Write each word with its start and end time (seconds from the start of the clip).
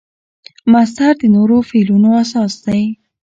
مصدر 0.73 1.13
د 1.21 1.23
نورو 1.35 1.57
فعلونو 1.69 2.09
اساس 2.23 2.53
دئ. 2.65 2.83